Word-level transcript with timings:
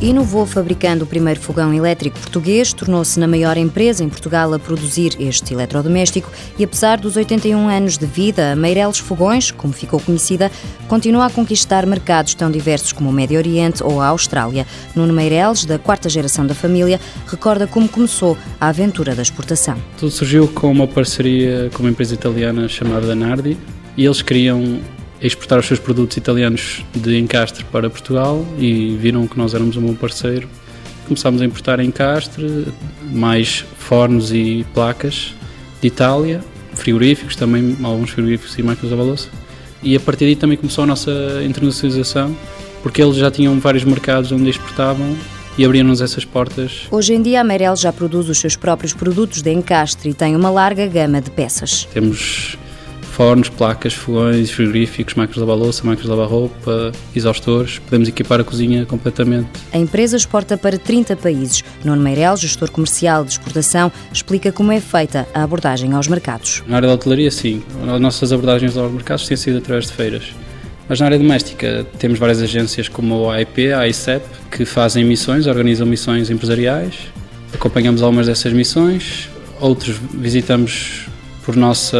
Inovou 0.00 0.46
fabricando 0.46 1.04
o 1.04 1.06
primeiro 1.06 1.38
fogão 1.38 1.74
elétrico 1.74 2.18
português, 2.18 2.72
tornou-se 2.72 3.20
na 3.20 3.28
maior 3.28 3.58
empresa 3.58 4.02
em 4.02 4.08
Portugal 4.08 4.54
a 4.54 4.58
produzir 4.58 5.14
este 5.20 5.52
eletrodoméstico 5.52 6.32
e, 6.58 6.64
apesar 6.64 6.98
dos 6.98 7.16
81 7.16 7.68
anos 7.68 7.98
de 7.98 8.06
vida, 8.06 8.52
a 8.52 8.56
Meireles 8.56 8.98
Fogões, 8.98 9.50
como 9.50 9.74
ficou 9.74 10.00
conhecida, 10.00 10.50
continua 10.88 11.26
a 11.26 11.30
conquistar 11.30 11.84
mercados 11.84 12.32
tão 12.32 12.50
diversos 12.50 12.92
como 12.92 13.10
o 13.10 13.12
Médio 13.12 13.36
Oriente 13.36 13.84
ou 13.84 14.00
a 14.00 14.06
Austrália. 14.06 14.66
Nuno 14.96 15.12
Meireles, 15.12 15.66
da 15.66 15.78
quarta 15.78 16.08
geração 16.08 16.46
da 16.46 16.54
família, 16.54 16.98
recorda 17.26 17.66
como 17.66 17.86
começou 17.86 18.38
a 18.58 18.68
aventura 18.68 19.14
da 19.14 19.20
exportação. 19.20 19.76
Tudo 19.98 20.10
surgiu 20.10 20.48
com 20.48 20.72
uma 20.72 20.88
parceria 20.88 21.68
com 21.74 21.82
uma 21.82 21.90
empresa 21.90 22.14
italiana 22.14 22.66
chamada 22.68 23.14
Nardi 23.14 23.58
e 23.98 24.06
eles 24.06 24.22
queriam 24.22 24.80
exportar 25.22 25.58
os 25.58 25.66
seus 25.66 25.78
produtos 25.78 26.16
italianos 26.16 26.84
de 26.94 27.18
encastre 27.18 27.64
para 27.64 27.90
Portugal 27.90 28.44
e 28.58 28.96
viram 28.96 29.26
que 29.26 29.36
nós 29.38 29.54
éramos 29.54 29.76
um 29.76 29.82
bom 29.82 29.94
parceiro. 29.94 30.48
Começámos 31.06 31.42
a 31.42 31.44
importar 31.44 31.80
encastre, 31.80 32.66
mais 33.12 33.64
fornos 33.78 34.32
e 34.32 34.64
placas 34.72 35.34
de 35.80 35.88
Itália, 35.88 36.40
frigoríficos 36.74 37.36
também, 37.36 37.76
alguns 37.82 38.10
frigoríficos 38.10 38.56
e 38.58 38.62
máquinas 38.62 38.90
de 38.90 39.02
louça. 39.02 39.28
E 39.82 39.96
a 39.96 40.00
partir 40.00 40.24
daí 40.26 40.36
também 40.36 40.56
começou 40.56 40.84
a 40.84 40.86
nossa 40.86 41.10
internacionalização, 41.44 42.36
porque 42.82 43.02
eles 43.02 43.16
já 43.16 43.30
tinham 43.30 43.58
vários 43.58 43.82
mercados 43.84 44.30
onde 44.30 44.48
exportavam 44.48 45.16
e 45.58 45.64
abriram-nos 45.64 46.00
essas 46.00 46.24
portas. 46.24 46.86
Hoje 46.90 47.14
em 47.14 47.22
dia 47.22 47.40
a 47.40 47.44
Meirel 47.44 47.76
já 47.76 47.92
produz 47.92 48.28
os 48.28 48.38
seus 48.38 48.56
próprios 48.56 48.94
produtos 48.94 49.42
de 49.42 49.52
encastre 49.52 50.10
e 50.10 50.14
tem 50.14 50.36
uma 50.36 50.50
larga 50.50 50.86
gama 50.86 51.20
de 51.20 51.30
peças. 51.30 51.88
Temos 51.92 52.56
fornos, 53.20 53.50
placas, 53.50 53.92
fogões, 53.92 54.50
frigoríficos, 54.50 55.12
máquinas 55.12 55.34
de 55.34 55.40
lavar 55.40 55.54
louça, 55.54 55.84
máquinas 55.84 56.04
de 56.04 56.08
lavar 56.08 56.26
roupa, 56.26 56.90
exaustores. 57.14 57.78
Podemos 57.78 58.08
equipar 58.08 58.40
a 58.40 58.44
cozinha 58.44 58.86
completamente. 58.86 59.50
A 59.74 59.76
empresa 59.76 60.16
exporta 60.16 60.56
para 60.56 60.78
30 60.78 61.16
países. 61.16 61.62
Nuno 61.84 62.00
Meirel, 62.00 62.34
gestor 62.38 62.70
comercial 62.70 63.22
de 63.22 63.32
exportação, 63.32 63.92
explica 64.10 64.50
como 64.50 64.72
é 64.72 64.80
feita 64.80 65.28
a 65.34 65.42
abordagem 65.42 65.92
aos 65.92 66.08
mercados. 66.08 66.62
Na 66.66 66.76
área 66.76 66.88
da 66.88 66.94
hotelaria, 66.94 67.30
sim. 67.30 67.62
As 67.94 68.00
nossas 68.00 68.32
abordagens 68.32 68.74
aos 68.74 68.90
mercados 68.90 69.28
têm 69.28 69.36
sido 69.36 69.58
através 69.58 69.88
de 69.88 69.92
feiras. 69.92 70.32
Mas 70.88 70.98
na 70.98 71.04
área 71.04 71.18
doméstica 71.18 71.86
temos 71.98 72.18
várias 72.18 72.40
agências 72.40 72.88
como 72.88 73.30
a 73.30 73.34
AIP, 73.34 73.70
a 73.74 73.86
ICEP, 73.86 74.24
que 74.50 74.64
fazem 74.64 75.04
missões, 75.04 75.46
organizam 75.46 75.86
missões 75.86 76.30
empresariais. 76.30 76.94
Acompanhamos 77.52 78.02
algumas 78.02 78.28
dessas 78.28 78.54
missões, 78.54 79.28
outros 79.60 80.00
visitamos 80.10 81.09
por 81.50 81.56
nossa 81.56 81.98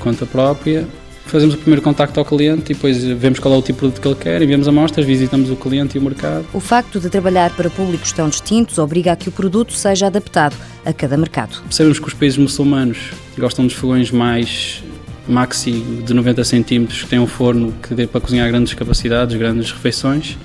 conta 0.00 0.26
própria. 0.26 0.86
Fazemos 1.24 1.54
o 1.54 1.58
primeiro 1.58 1.80
contacto 1.80 2.18
ao 2.18 2.26
cliente 2.26 2.72
e 2.72 2.74
depois 2.74 3.02
vemos 3.02 3.38
qual 3.38 3.54
é 3.54 3.56
o 3.56 3.62
tipo 3.62 3.76
de 3.76 3.78
produto 3.78 4.00
que 4.00 4.08
ele 4.08 4.16
quer, 4.16 4.42
enviamos 4.42 4.68
amostras, 4.68 5.06
visitamos 5.06 5.48
o 5.48 5.56
cliente 5.56 5.96
e 5.96 6.00
o 6.00 6.02
mercado. 6.02 6.44
O 6.52 6.60
facto 6.60 7.00
de 7.00 7.08
trabalhar 7.08 7.50
para 7.56 7.70
públicos 7.70 8.12
tão 8.12 8.28
distintos 8.28 8.78
obriga 8.78 9.12
a 9.12 9.16
que 9.16 9.28
o 9.28 9.32
produto 9.32 9.72
seja 9.72 10.08
adaptado 10.08 10.56
a 10.84 10.92
cada 10.92 11.16
mercado. 11.16 11.62
Sabemos 11.70 11.98
que 11.98 12.08
os 12.08 12.14
países 12.14 12.36
muçulmanos 12.36 13.12
gostam 13.38 13.64
dos 13.64 13.74
fogões 13.74 14.10
mais 14.10 14.82
maxi 15.26 15.72
de 16.04 16.12
90 16.12 16.44
centímetros 16.44 17.02
que 17.02 17.08
têm 17.08 17.20
um 17.20 17.26
forno 17.26 17.72
que 17.80 17.94
dê 17.94 18.06
para 18.06 18.20
cozinhar 18.20 18.48
grandes 18.48 18.74
capacidades, 18.74 19.36
grandes 19.36 19.70
refeições 19.70 20.36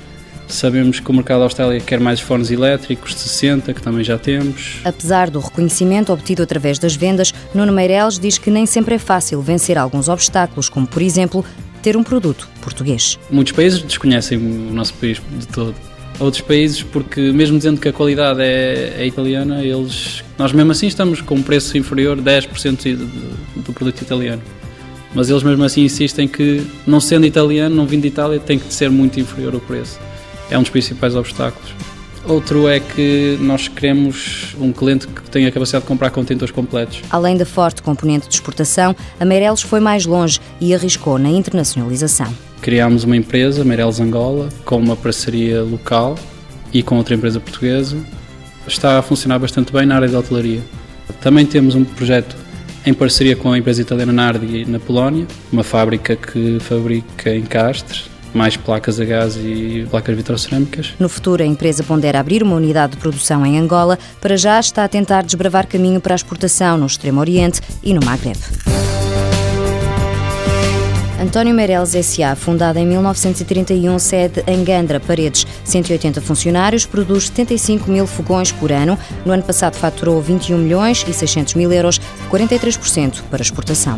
Sabemos 0.47 0.99
que 0.99 1.09
o 1.09 1.13
mercado 1.13 1.39
da 1.39 1.45
Austrália 1.45 1.79
quer 1.79 1.99
mais 1.99 2.19
fones 2.19 2.51
elétricos 2.51 3.13
de 3.13 3.19
60, 3.21 3.73
que 3.73 3.81
também 3.81 4.03
já 4.03 4.17
temos. 4.17 4.79
Apesar 4.83 5.29
do 5.29 5.39
reconhecimento 5.39 6.13
obtido 6.13 6.43
através 6.43 6.77
das 6.77 6.95
vendas, 6.95 7.33
Nuno 7.53 7.73
Meireles 7.73 8.19
diz 8.19 8.37
que 8.37 8.51
nem 8.51 8.65
sempre 8.65 8.95
é 8.95 8.99
fácil 8.99 9.41
vencer 9.41 9.77
alguns 9.77 10.07
obstáculos, 10.07 10.69
como, 10.69 10.85
por 10.85 11.01
exemplo, 11.01 11.43
ter 11.81 11.97
um 11.97 12.03
produto 12.03 12.47
português. 12.61 13.19
Muitos 13.29 13.53
países 13.53 13.81
desconhecem 13.81 14.37
o 14.37 14.73
nosso 14.73 14.93
país 14.95 15.21
de 15.37 15.47
todo. 15.47 15.75
Outros 16.19 16.41
países, 16.41 16.81
porque 16.81 17.19
mesmo 17.31 17.57
dizendo 17.57 17.81
que 17.81 17.89
a 17.89 17.93
qualidade 17.93 18.41
é, 18.41 18.93
é 18.97 19.05
italiana, 19.05 19.61
eles, 19.61 20.23
nós 20.37 20.53
mesmo 20.53 20.71
assim 20.71 20.87
estamos 20.87 21.19
com 21.19 21.35
um 21.35 21.43
preço 21.43 21.77
inferior 21.77 22.17
10% 22.17 22.97
do 23.57 23.73
produto 23.73 24.01
italiano. 24.01 24.41
Mas 25.13 25.29
eles 25.29 25.43
mesmo 25.43 25.63
assim 25.63 25.81
insistem 25.83 26.27
que, 26.27 26.65
não 26.87 27.01
sendo 27.01 27.25
italiano, 27.25 27.75
não 27.75 27.85
vindo 27.85 28.03
de 28.03 28.09
Itália, 28.09 28.39
tem 28.39 28.59
que 28.59 28.73
ser 28.73 28.89
muito 28.89 29.19
inferior 29.19 29.55
o 29.55 29.59
preço 29.59 29.99
é 30.49 30.57
um 30.57 30.61
dos 30.61 30.69
principais 30.69 31.15
obstáculos. 31.15 31.73
Outro 32.27 32.67
é 32.67 32.79
que 32.79 33.37
nós 33.39 33.67
queremos 33.67 34.55
um 34.59 34.71
cliente 34.71 35.07
que 35.07 35.29
tenha 35.29 35.47
a 35.47 35.51
capacidade 35.51 35.83
de 35.83 35.87
comprar 35.87 36.09
contentores 36.09 36.51
completos. 36.51 37.01
Além 37.11 37.37
da 37.37 37.45
forte 37.45 37.83
componente 37.83 38.27
de 38.27 38.33
exportação, 38.33 38.95
a 39.19 39.25
Meireles 39.25 39.61
foi 39.61 39.79
mais 39.79 40.07
longe 40.07 40.39
e 40.59 40.73
arriscou 40.73 41.19
na 41.19 41.29
internacionalização. 41.29 42.27
Criámos 42.61 43.03
uma 43.03 43.15
empresa, 43.15 43.63
Meireles 43.63 43.99
Angola, 43.99 44.49
com 44.65 44.77
uma 44.77 44.95
parceria 44.95 45.61
local 45.61 46.15
e 46.73 46.81
com 46.81 46.97
outra 46.97 47.13
empresa 47.13 47.39
portuguesa. 47.39 47.95
Está 48.67 48.97
a 48.97 49.01
funcionar 49.03 49.37
bastante 49.37 49.71
bem 49.71 49.85
na 49.85 49.95
área 49.95 50.07
da 50.07 50.17
hotelaria. 50.17 50.61
Também 51.21 51.45
temos 51.45 51.75
um 51.75 51.83
projeto 51.83 52.35
em 52.83 52.93
parceria 52.93 53.35
com 53.35 53.51
a 53.51 53.57
empresa 53.57 53.81
italiana 53.81 54.11
Nardi 54.11 54.65
na 54.65 54.79
Polónia, 54.79 55.27
uma 55.51 55.63
fábrica 55.63 56.15
que 56.15 56.57
fabrica 56.59 57.35
encastres 57.35 58.14
mais 58.35 58.57
placas 58.57 58.99
a 58.99 59.05
gás 59.05 59.37
e 59.37 59.87
placas 59.89 60.15
vitrocerâmicas. 60.15 60.93
No 60.99 61.09
futuro, 61.09 61.41
a 61.41 61.45
empresa 61.45 61.83
pondera 61.83 62.19
abrir 62.19 62.43
uma 62.43 62.55
unidade 62.55 62.93
de 62.93 62.97
produção 62.97 63.45
em 63.45 63.57
Angola. 63.57 63.97
Para 64.19 64.37
já 64.37 64.59
está 64.59 64.83
a 64.83 64.87
tentar 64.87 65.23
desbravar 65.23 65.67
caminho 65.67 66.01
para 66.01 66.13
a 66.13 66.17
exportação 66.17 66.77
no 66.77 66.85
Extremo 66.85 67.19
Oriente 67.19 67.61
e 67.81 67.93
no 67.93 68.03
Maghreb. 68.03 68.37
António 71.19 71.55
Meireles 71.55 71.95
S.A., 71.95 72.35
fundada 72.35 72.79
em 72.79 72.85
1931, 72.85 73.97
sede 73.97 74.43
em 74.45 74.63
Gandra, 74.63 74.99
Paredes, 74.99 75.47
180 75.63 76.21
funcionários, 76.21 76.85
produz 76.85 77.27
75 77.27 77.89
mil 77.89 78.05
fogões 78.05 78.51
por 78.51 78.71
ano. 78.71 78.97
No 79.25 79.31
ano 79.31 79.41
passado 79.41 79.75
faturou 79.75 80.21
21 80.21 80.57
milhões 80.57 81.03
e 81.07 81.13
600 81.13 81.55
mil 81.55 81.71
euros, 81.71 81.99
43% 82.29 83.23
para 83.31 83.41
exportação. 83.41 83.97